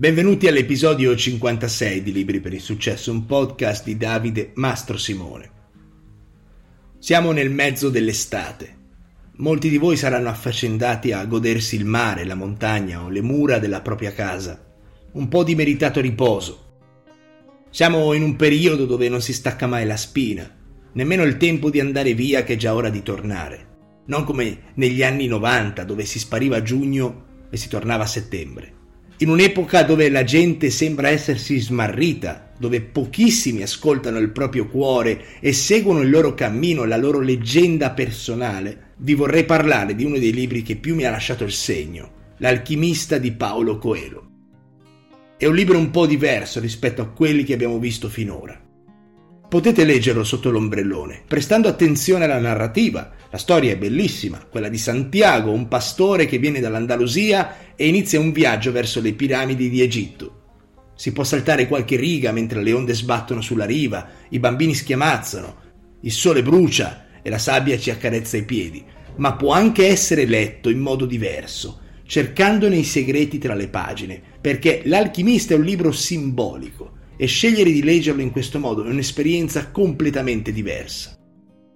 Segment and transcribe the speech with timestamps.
[0.00, 5.50] Benvenuti all'episodio 56 di Libri per il Successo, un podcast di Davide Mastro Simone.
[6.98, 8.76] Siamo nel mezzo dell'estate.
[9.32, 13.82] Molti di voi saranno affaccendati a godersi il mare, la montagna o le mura della
[13.82, 14.72] propria casa.
[15.12, 16.78] Un po' di meritato riposo.
[17.68, 20.50] Siamo in un periodo dove non si stacca mai la spina,
[20.94, 23.66] nemmeno il tempo di andare via che è già ora di tornare.
[24.06, 28.78] Non come negli anni 90 dove si spariva a giugno e si tornava a settembre
[29.22, 35.52] in un'epoca dove la gente sembra essersi smarrita, dove pochissimi ascoltano il proprio cuore e
[35.52, 40.62] seguono il loro cammino, la loro leggenda personale, vi vorrei parlare di uno dei libri
[40.62, 44.28] che più mi ha lasciato il segno, L'alchimista di Paolo Coelho.
[45.36, 48.58] È un libro un po' diverso rispetto a quelli che abbiamo visto finora.
[49.46, 53.12] Potete leggerlo sotto l'ombrellone, prestando attenzione alla narrativa.
[53.32, 58.32] La storia è bellissima, quella di Santiago, un pastore che viene dall'Andalusia e inizia un
[58.32, 60.38] viaggio verso le piramidi di Egitto.
[60.96, 65.56] Si può saltare qualche riga mentre le onde sbattono sulla riva, i bambini schiamazzano,
[66.00, 68.84] il sole brucia e la sabbia ci accarezza i piedi,
[69.16, 74.82] ma può anche essere letto in modo diverso, cercandone i segreti tra le pagine, perché
[74.86, 80.52] L'alchimista è un libro simbolico e scegliere di leggerlo in questo modo è un'esperienza completamente
[80.52, 81.19] diversa.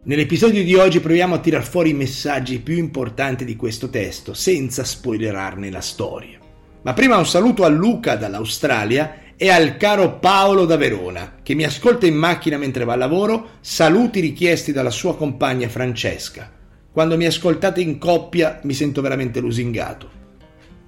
[0.07, 4.85] Nell'episodio di oggi proviamo a tirar fuori i messaggi più importanti di questo testo, senza
[4.85, 6.39] spoilerarne la storia.
[6.83, 11.65] Ma prima un saluto a Luca dall'Australia e al caro Paolo da Verona, che mi
[11.65, 16.53] ascolta in macchina mentre va a lavoro, saluti richiesti dalla sua compagna Francesca.
[16.93, 20.11] Quando mi ascoltate in coppia mi sento veramente lusingato.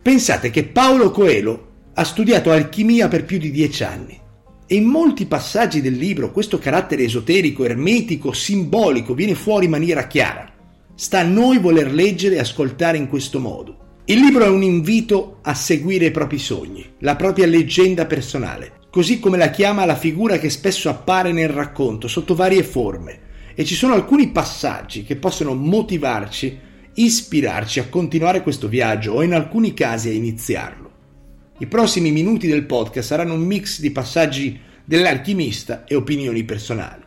[0.02, 4.24] Pensate che Paolo Coelho ha studiato alchimia per più di dieci anni
[4.68, 10.06] e in molti passaggi del libro questo carattere esoterico, ermetico, simbolico viene fuori in maniera
[10.06, 10.52] chiara.
[10.94, 13.84] Sta a noi voler leggere e ascoltare in questo modo.
[14.06, 19.20] Il libro è un invito a seguire i propri sogni, la propria leggenda personale, così
[19.20, 23.20] come la chiama la figura che spesso appare nel racconto sotto varie forme.
[23.54, 26.58] E ci sono alcuni passaggi che possono motivarci,
[26.94, 30.85] ispirarci a continuare questo viaggio o in alcuni casi a iniziarlo.
[31.58, 37.02] I prossimi minuti del podcast saranno un mix di passaggi dell'alchimista e opinioni personali.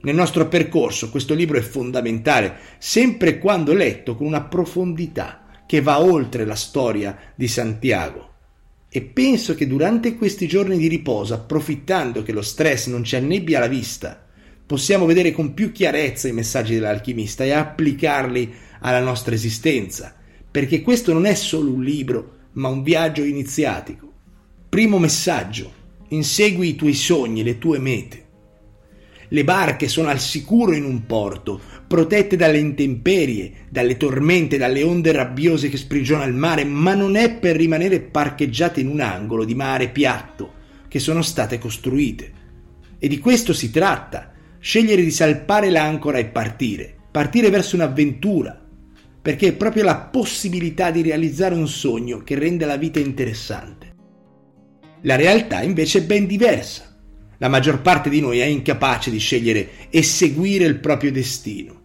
[0.00, 6.00] Nel nostro percorso questo libro è fondamentale, sempre quando letto con una profondità che va
[6.00, 8.32] oltre la storia di Santiago.
[8.88, 13.60] E penso che durante questi giorni di riposo, approfittando che lo stress non ci annebbia
[13.60, 14.26] la vista,
[14.66, 20.16] possiamo vedere con più chiarezza i messaggi dell'alchimista e applicarli alla nostra esistenza,
[20.50, 24.12] perché questo non è solo un libro, ma un viaggio iniziatico.
[24.68, 25.72] Primo messaggio,
[26.08, 28.26] insegui i tuoi sogni, le tue mete.
[29.28, 35.12] Le barche sono al sicuro in un porto, protette dalle intemperie, dalle tormente, dalle onde
[35.12, 39.54] rabbiose che sprigiona il mare, ma non è per rimanere parcheggiate in un angolo di
[39.54, 40.54] mare piatto
[40.88, 42.32] che sono state costruite.
[42.98, 48.67] E di questo si tratta, scegliere di salpare l'ancora e partire, partire verso un'avventura,
[49.28, 53.94] perché è proprio la possibilità di realizzare un sogno che rende la vita interessante.
[55.02, 56.96] La realtà invece è ben diversa.
[57.36, 61.78] La maggior parte di noi è incapace di scegliere e seguire il proprio destino.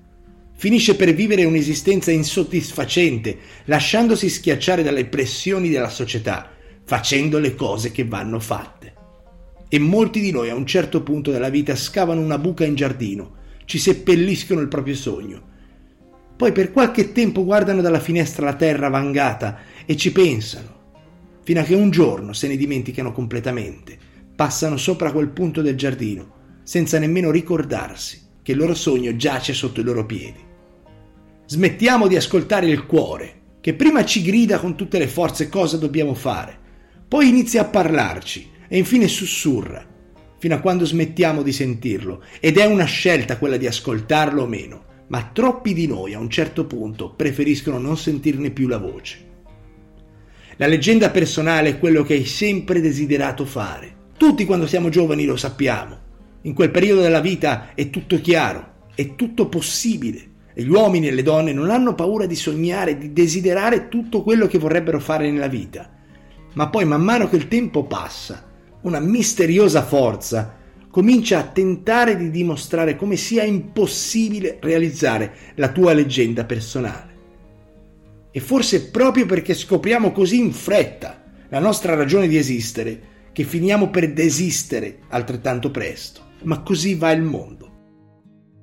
[0.55, 6.49] Finisce per vivere un'esistenza insoddisfacente, lasciandosi schiacciare dalle pressioni della società,
[6.85, 8.93] facendo le cose che vanno fatte.
[9.67, 13.35] E molti di noi a un certo punto della vita scavano una buca in giardino,
[13.65, 15.51] ci seppelliscono il proprio sogno
[16.35, 20.81] poi per qualche tempo guardano dalla finestra la terra vangata e ci pensano,
[21.43, 23.97] fino a che un giorno se ne dimenticano completamente,
[24.35, 29.79] passano sopra quel punto del giardino, senza nemmeno ricordarsi che il loro sogno giace sotto
[29.79, 30.39] i loro piedi.
[31.45, 36.15] Smettiamo di ascoltare il cuore, che prima ci grida con tutte le forze cosa dobbiamo
[36.15, 36.57] fare,
[37.07, 39.85] poi inizia a parlarci e infine sussurra,
[40.39, 44.91] fino a quando smettiamo di sentirlo, ed è una scelta quella di ascoltarlo o meno
[45.07, 49.31] ma troppi di noi a un certo punto preferiscono non sentirne più la voce.
[50.57, 53.95] La leggenda personale è quello che hai sempre desiderato fare.
[54.17, 55.97] Tutti quando siamo giovani lo sappiamo.
[56.43, 60.31] In quel periodo della vita è tutto chiaro, è tutto possibile.
[60.53, 64.45] E gli uomini e le donne non hanno paura di sognare, di desiderare tutto quello
[64.45, 65.89] che vorrebbero fare nella vita.
[66.53, 68.47] Ma poi man mano che il tempo passa,
[68.81, 70.61] una misteriosa forza
[70.93, 77.11] comincia a tentare di dimostrare come sia impossibile realizzare la tua leggenda personale.
[78.29, 83.01] E forse proprio perché scopriamo così in fretta la nostra ragione di esistere,
[83.31, 86.21] che finiamo per desistere altrettanto presto.
[86.43, 87.71] Ma così va il mondo.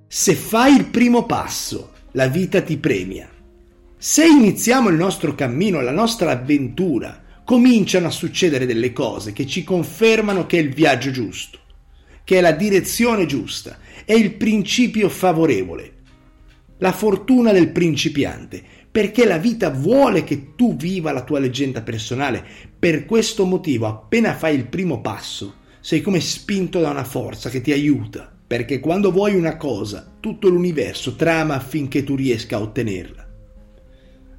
[0.07, 3.29] Se fai il primo passo, la vita ti premia.
[3.97, 9.65] Se iniziamo il nostro cammino, la nostra avventura, cominciano a succedere delle cose che ci
[9.65, 11.60] confermano che è il viaggio giusto,
[12.31, 15.95] che è la direzione giusta, è il principio favorevole,
[16.79, 22.47] la fortuna del principiante, perché la vita vuole che tu viva la tua leggenda personale.
[22.79, 27.61] Per questo motivo, appena fai il primo passo, sei come spinto da una forza che
[27.63, 33.29] ti aiuta, perché quando vuoi una cosa, tutto l'universo trama affinché tu riesca a ottenerla.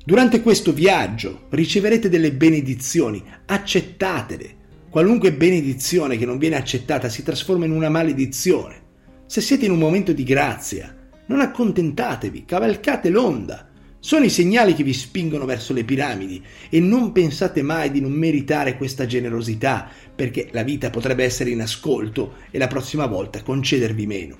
[0.05, 4.59] Durante questo viaggio riceverete delle benedizioni, accettatele.
[4.91, 8.81] Qualunque benedizione che non viene accettata si trasforma in una maledizione.
[9.25, 10.93] Se siete in un momento di grazia,
[11.27, 13.69] non accontentatevi, cavalcate l'onda.
[13.99, 18.11] Sono i segnali che vi spingono verso le piramidi e non pensate mai di non
[18.11, 24.05] meritare questa generosità, perché la vita potrebbe essere in ascolto e la prossima volta concedervi
[24.05, 24.37] meno.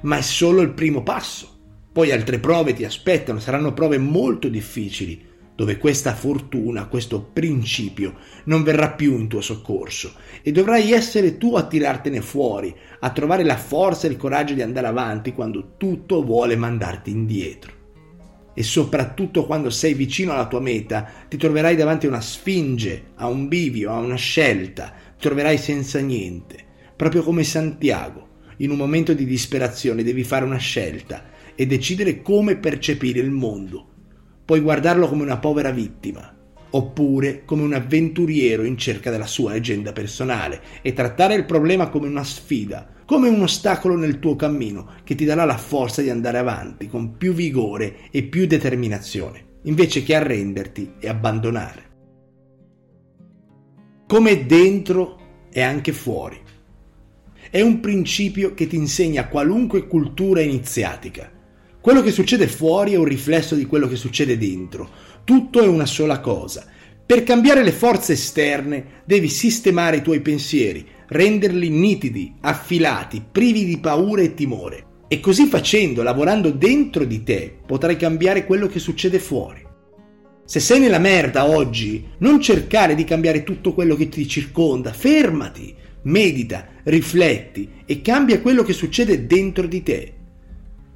[0.00, 1.58] Ma è solo il primo passo.
[1.92, 5.28] Poi altre prove ti aspettano, saranno prove molto difficili,
[5.60, 8.14] dove questa fortuna, questo principio
[8.44, 13.44] non verrà più in tuo soccorso e dovrai essere tu a tirartene fuori, a trovare
[13.44, 17.72] la forza e il coraggio di andare avanti quando tutto vuole mandarti indietro.
[18.54, 23.28] E soprattutto quando sei vicino alla tua meta, ti troverai davanti a una sfinge, a
[23.28, 26.56] un bivio, a una scelta, ti troverai senza niente,
[26.96, 28.28] proprio come Santiago.
[28.60, 31.22] In un momento di disperazione devi fare una scelta
[31.54, 33.89] e decidere come percepire il mondo
[34.50, 36.36] puoi guardarlo come una povera vittima,
[36.70, 42.08] oppure come un avventuriero in cerca della sua leggenda personale e trattare il problema come
[42.08, 46.38] una sfida, come un ostacolo nel tuo cammino che ti darà la forza di andare
[46.38, 51.82] avanti con più vigore e più determinazione, invece che arrenderti e abbandonare.
[54.08, 56.40] Come dentro è anche fuori.
[57.48, 61.38] È un principio che ti insegna qualunque cultura iniziatica
[61.80, 64.88] quello che succede fuori è un riflesso di quello che succede dentro.
[65.24, 66.66] Tutto è una sola cosa.
[67.06, 73.78] Per cambiare le forze esterne devi sistemare i tuoi pensieri, renderli nitidi, affilati, privi di
[73.78, 74.84] paura e timore.
[75.08, 79.66] E così facendo, lavorando dentro di te, potrai cambiare quello che succede fuori.
[80.44, 85.74] Se sei nella merda oggi, non cercare di cambiare tutto quello che ti circonda, fermati,
[86.02, 90.14] medita, rifletti e cambia quello che succede dentro di te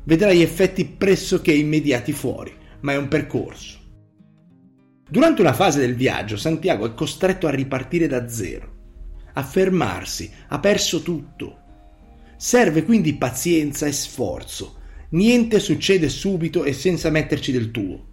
[0.04, 3.78] vedrai effetti pressoché immediati fuori, ma è un percorso.
[5.08, 8.72] Durante una fase del viaggio, Santiago è costretto a ripartire da zero,
[9.34, 11.58] a fermarsi, ha perso tutto.
[12.36, 14.80] Serve quindi pazienza e sforzo.
[15.10, 18.06] Niente succede subito e senza metterci del tuo.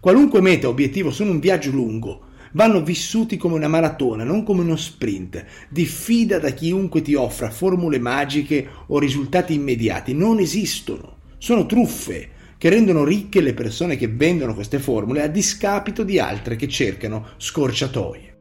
[0.00, 4.62] Qualunque meta o obiettivo sono un viaggio lungo, vanno vissuti come una maratona, non come
[4.62, 5.44] uno sprint.
[5.68, 10.14] Diffida da chiunque ti offra formule magiche o risultati immediati.
[10.14, 11.16] Non esistono.
[11.38, 16.56] Sono truffe che rendono ricche le persone che vendono queste formule a discapito di altre
[16.56, 18.36] che cercano scorciatoie.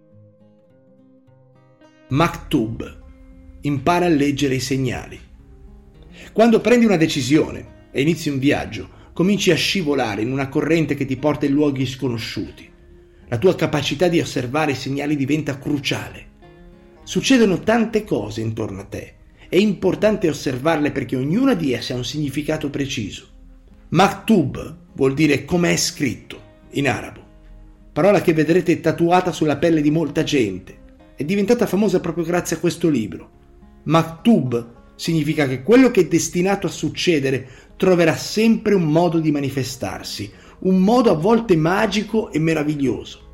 [2.10, 3.06] Maktub.
[3.62, 5.20] Impara a leggere i segnali.
[6.32, 11.06] Quando prendi una decisione e inizi un viaggio, cominci a scivolare in una corrente che
[11.06, 12.72] ti porta in luoghi sconosciuti.
[13.30, 16.26] La tua capacità di osservare i segnali diventa cruciale.
[17.04, 19.16] Succedono tante cose intorno a te.
[19.50, 23.28] È importante osservarle perché ognuna di esse ha un significato preciso.
[23.90, 26.42] Maktub vuol dire come è scritto
[26.72, 27.22] in arabo,
[27.94, 30.78] parola che vedrete tatuata sulla pelle di molta gente.
[31.16, 33.32] È diventata famosa proprio grazie a questo libro.
[33.84, 37.48] Maktub significa che quello che è destinato a succedere
[37.78, 43.26] troverà sempre un modo di manifestarsi, un modo a volte magico e meraviglioso.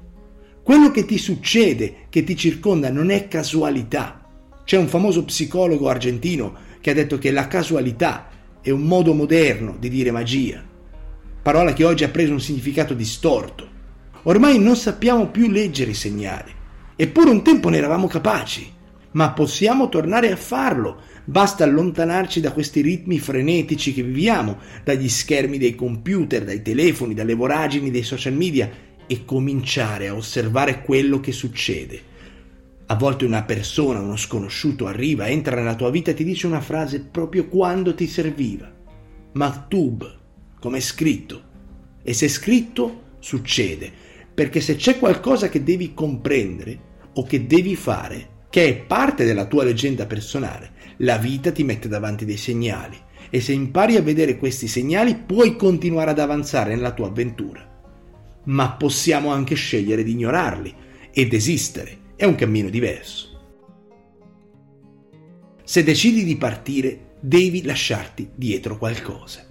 [0.63, 4.29] Quello che ti succede, che ti circonda, non è casualità.
[4.63, 8.29] C'è un famoso psicologo argentino che ha detto che la casualità
[8.61, 10.63] è un modo moderno di dire magia,
[11.41, 13.69] parola che oggi ha preso un significato distorto.
[14.23, 16.51] Ormai non sappiamo più leggere i segnali,
[16.95, 18.72] eppure un tempo ne eravamo capaci,
[19.13, 25.57] ma possiamo tornare a farlo Basta allontanarci da questi ritmi frenetici che viviamo, dagli schermi
[25.57, 28.69] dei computer, dai telefoni, dalle voragini dei social media
[29.07, 32.11] e cominciare a osservare quello che succede.
[32.87, 36.59] A volte una persona, uno sconosciuto arriva, entra nella tua vita e ti dice una
[36.59, 38.69] frase proprio quando ti serviva.
[39.31, 40.19] Maktub,
[40.59, 41.51] come è scritto.
[42.03, 43.89] E se è scritto, succede,
[44.33, 49.47] perché se c'è qualcosa che devi comprendere o che devi fare, che è parte della
[49.47, 52.95] tua leggenda personale, la vita ti mette davanti dei segnali
[53.31, 57.67] e se impari a vedere questi segnali puoi continuare ad avanzare nella tua avventura.
[58.43, 60.71] Ma possiamo anche scegliere di ignorarli
[61.11, 63.41] e desistere, è un cammino diverso.
[65.63, 69.47] Se decidi di partire, devi lasciarti dietro qualcosa.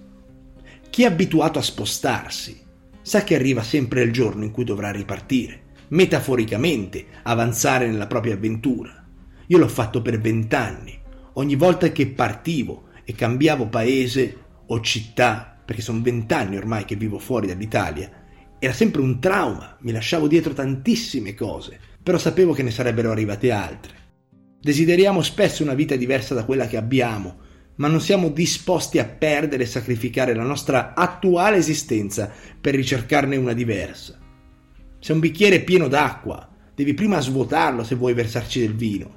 [0.89, 2.57] Chi è abituato a spostarsi
[3.01, 5.62] sa che arriva sempre il giorno in cui dovrà ripartire,
[5.93, 9.05] metaforicamente, avanzare nella propria avventura.
[9.47, 10.99] Io l'ho fatto per vent'anni.
[11.33, 17.19] Ogni volta che partivo e cambiavo paese o città, perché sono vent'anni ormai che vivo
[17.19, 18.09] fuori dall'Italia,
[18.59, 23.51] era sempre un trauma, mi lasciavo dietro tantissime cose, però sapevo che ne sarebbero arrivate
[23.51, 24.01] altre.
[24.59, 27.37] Desideriamo spesso una vita diversa da quella che abbiamo,
[27.75, 33.53] ma non siamo disposti a perdere e sacrificare la nostra attuale esistenza per ricercarne una
[33.53, 34.22] diversa.
[35.03, 39.11] Se un bicchiere è pieno d'acqua, devi prima svuotarlo se vuoi versarci del vino.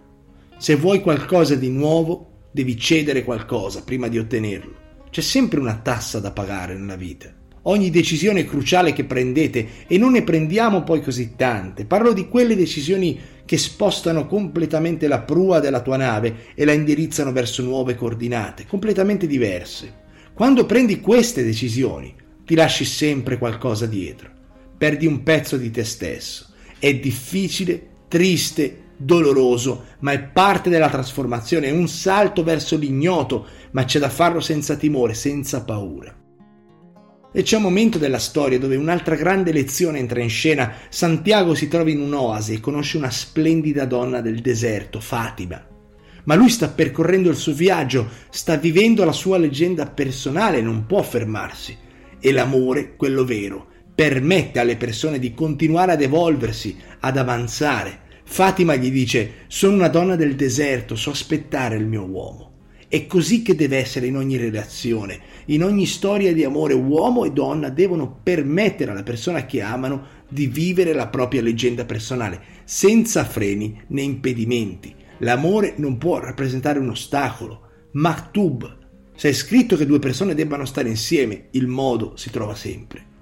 [0.58, 4.74] Se vuoi qualcosa di nuovo, devi cedere qualcosa prima di ottenerlo.
[5.10, 7.32] C'è sempre una tassa da pagare nella vita.
[7.62, 12.56] Ogni decisione cruciale che prendete, e non ne prendiamo poi così tante, parlo di quelle
[12.56, 18.66] decisioni che spostano completamente la prua della tua nave e la indirizzano verso nuove coordinate,
[18.66, 19.94] completamente diverse.
[20.34, 22.12] Quando prendi queste decisioni,
[22.44, 24.34] ti lasci sempre qualcosa dietro.
[24.76, 26.48] Perdi un pezzo di te stesso.
[26.78, 33.84] È difficile, triste, doloroso, ma è parte della trasformazione, è un salto verso l'ignoto, ma
[33.84, 36.14] c'è da farlo senza timore, senza paura.
[37.32, 40.72] E c'è un momento della storia dove un'altra grande lezione entra in scena.
[40.88, 45.62] Santiago si trova in un'oasi e conosce una splendida donna del deserto, Fatima.
[46.24, 51.02] Ma lui sta percorrendo il suo viaggio, sta vivendo la sua leggenda personale, non può
[51.02, 51.76] fermarsi.
[52.18, 58.00] E l'amore, quello vero, permette alle persone di continuare ad evolversi, ad avanzare.
[58.24, 62.52] Fatima gli dice: Sono una donna del deserto, so aspettare il mio uomo.
[62.88, 66.74] È così che deve essere in ogni relazione, in ogni storia di amore.
[66.74, 72.40] Uomo e donna devono permettere alla persona che amano di vivere la propria leggenda personale,
[72.64, 74.94] senza freni né impedimenti.
[75.20, 77.62] L'amore non può rappresentare un ostacolo.
[77.92, 78.76] Maktub.
[79.16, 83.14] Se è scritto che due persone debbano stare insieme, il modo si trova sempre.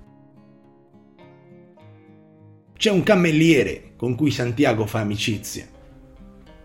[2.84, 5.66] C'è un cammelliere con cui Santiago fa amicizia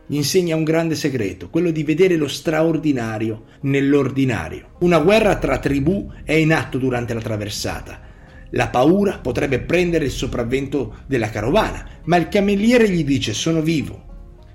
[0.05, 4.71] gli insegna un grande segreto, quello di vedere lo straordinario nell'ordinario.
[4.79, 8.01] Una guerra tra tribù è in atto durante la traversata.
[8.49, 14.03] La paura potrebbe prendere il sopravvento della carovana, ma il cameriere gli dice sono vivo,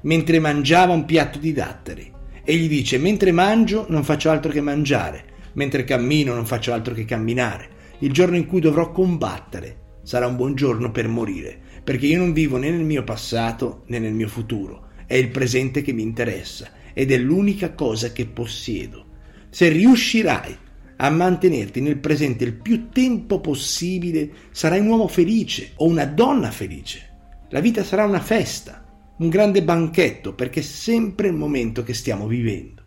[0.02, 2.12] mentre mangiava un piatto di datteri.
[2.44, 6.92] E gli dice mentre mangio non faccio altro che mangiare, mentre cammino non faccio altro
[6.92, 7.68] che camminare.
[8.00, 12.32] Il giorno in cui dovrò combattere sarà un buon giorno per morire, perché io non
[12.32, 16.70] vivo né nel mio passato né nel mio futuro è il presente che mi interessa
[16.92, 19.06] ed è l'unica cosa che possiedo.
[19.50, 20.56] Se riuscirai
[20.96, 26.50] a mantenerti nel presente il più tempo possibile, sarai un uomo felice o una donna
[26.50, 27.11] felice.
[27.50, 28.84] La vita sarà una festa,
[29.18, 32.82] un grande banchetto, perché è sempre il momento che stiamo vivendo.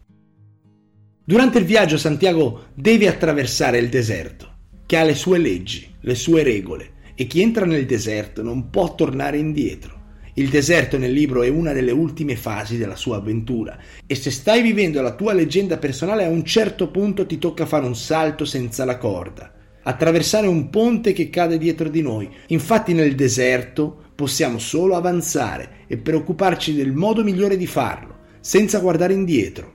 [1.23, 4.55] Durante il viaggio Santiago deve attraversare il deserto,
[4.85, 8.93] che ha le sue leggi, le sue regole, e chi entra nel deserto non può
[8.93, 9.95] tornare indietro.
[10.35, 14.61] Il deserto nel libro è una delle ultime fasi della sua avventura e se stai
[14.61, 18.85] vivendo la tua leggenda personale a un certo punto ti tocca fare un salto senza
[18.85, 22.29] la corda, attraversare un ponte che cade dietro di noi.
[22.49, 29.13] Infatti nel deserto possiamo solo avanzare e preoccuparci del modo migliore di farlo, senza guardare
[29.13, 29.73] indietro.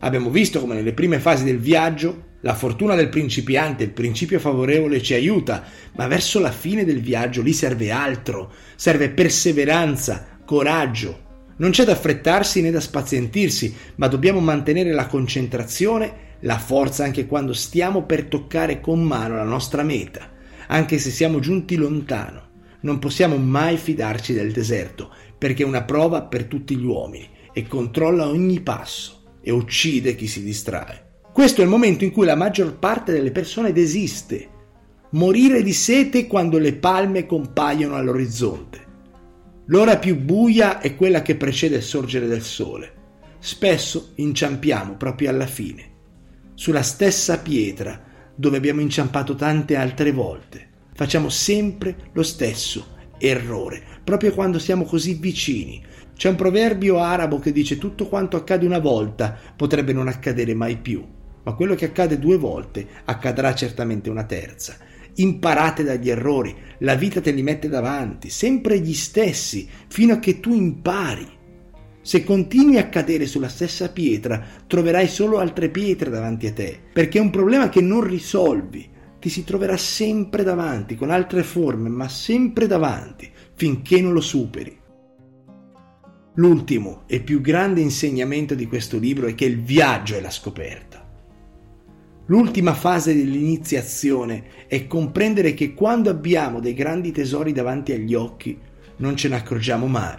[0.00, 5.02] Abbiamo visto come nelle prime fasi del viaggio la fortuna del principiante, il principio favorevole
[5.02, 5.64] ci aiuta,
[5.94, 11.24] ma verso la fine del viaggio lì serve altro, serve perseveranza, coraggio.
[11.56, 17.26] Non c'è da affrettarsi né da spazientirsi, ma dobbiamo mantenere la concentrazione, la forza anche
[17.26, 20.30] quando stiamo per toccare con mano la nostra meta,
[20.68, 22.44] anche se siamo giunti lontano.
[22.80, 27.66] Non possiamo mai fidarci del deserto, perché è una prova per tutti gli uomini e
[27.66, 31.05] controlla ogni passo e uccide chi si distrae.
[31.36, 34.48] Questo è il momento in cui la maggior parte delle persone desiste.
[35.10, 38.84] Morire di sete quando le palme compaiono all'orizzonte.
[39.66, 42.92] L'ora più buia è quella che precede il sorgere del sole.
[43.38, 45.90] Spesso inciampiamo proprio alla fine,
[46.54, 48.02] sulla stessa pietra
[48.34, 50.66] dove abbiamo inciampato tante altre volte.
[50.94, 55.84] Facciamo sempre lo stesso errore, proprio quando siamo così vicini.
[56.16, 60.78] C'è un proverbio arabo che dice tutto quanto accade una volta potrebbe non accadere mai
[60.78, 61.15] più
[61.46, 64.76] ma quello che accade due volte accadrà certamente una terza.
[65.14, 70.40] Imparate dagli errori, la vita te li mette davanti, sempre gli stessi, fino a che
[70.40, 71.26] tu impari.
[72.02, 77.18] Se continui a cadere sulla stessa pietra, troverai solo altre pietre davanti a te, perché
[77.18, 82.08] è un problema che non risolvi, ti si troverà sempre davanti, con altre forme, ma
[82.08, 84.76] sempre davanti, finché non lo superi.
[86.34, 90.95] L'ultimo e più grande insegnamento di questo libro è che il viaggio è la scoperta.
[92.28, 98.58] L'ultima fase dell'iniziazione è comprendere che quando abbiamo dei grandi tesori davanti agli occhi,
[98.96, 100.16] non ce ne accorgiamo mai.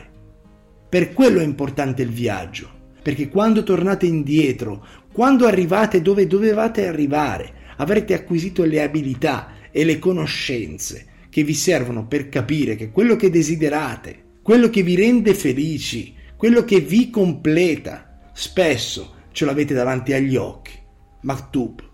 [0.88, 2.70] Per quello è importante il viaggio,
[3.02, 10.00] perché quando tornate indietro, quando arrivate dove dovevate arrivare, avrete acquisito le abilità e le
[10.00, 16.16] conoscenze che vi servono per capire che quello che desiderate, quello che vi rende felici,
[16.38, 20.72] quello che vi completa, spesso ce l'avete davanti agli occhi.
[21.24, 21.87] Maktub